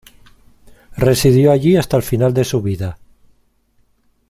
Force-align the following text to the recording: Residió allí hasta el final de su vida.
Residió 0.97 1.51
allí 1.51 1.77
hasta 1.77 1.95
el 1.95 2.01
final 2.01 2.33
de 2.33 2.43
su 2.43 2.59
vida. 2.63 2.97